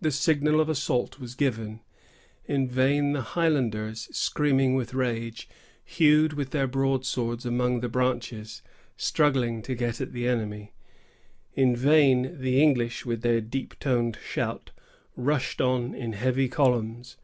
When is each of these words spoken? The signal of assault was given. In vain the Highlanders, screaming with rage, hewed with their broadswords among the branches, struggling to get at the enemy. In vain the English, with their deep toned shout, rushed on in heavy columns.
The 0.00 0.12
signal 0.12 0.60
of 0.60 0.68
assault 0.68 1.18
was 1.18 1.34
given. 1.34 1.80
In 2.46 2.68
vain 2.68 3.10
the 3.10 3.22
Highlanders, 3.34 4.08
screaming 4.16 4.76
with 4.76 4.94
rage, 4.94 5.48
hewed 5.84 6.34
with 6.34 6.50
their 6.52 6.68
broadswords 6.68 7.44
among 7.44 7.80
the 7.80 7.88
branches, 7.88 8.62
struggling 8.96 9.60
to 9.62 9.74
get 9.74 10.00
at 10.00 10.12
the 10.12 10.28
enemy. 10.28 10.74
In 11.56 11.74
vain 11.74 12.38
the 12.40 12.62
English, 12.62 13.04
with 13.04 13.22
their 13.22 13.40
deep 13.40 13.76
toned 13.80 14.16
shout, 14.24 14.70
rushed 15.16 15.60
on 15.60 15.92
in 15.92 16.12
heavy 16.12 16.48
columns. 16.48 17.16